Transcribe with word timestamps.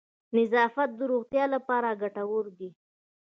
نظافت 0.37 0.89
د 0.97 1.01
روغتیا 1.11 1.45
لپاره 1.55 1.97
گټور 2.01 2.45
دی. 2.57 2.69